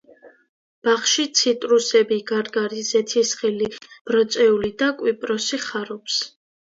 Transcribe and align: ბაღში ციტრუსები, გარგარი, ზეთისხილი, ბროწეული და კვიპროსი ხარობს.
ბაღში 0.87 1.25
ციტრუსები, 1.39 2.17
გარგარი, 2.31 2.81
ზეთისხილი, 2.89 3.69
ბროწეული 4.11 4.73
და 4.81 4.89
კვიპროსი 5.03 5.61
ხარობს. 5.67 6.19